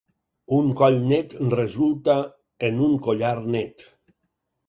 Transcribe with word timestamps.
Un 0.59 0.69
coll 0.77 0.95
net 1.09 1.33
resulta 1.55 2.15
en 2.69 2.81
un 2.87 2.95
collar 3.09 3.35
net. 3.57 3.85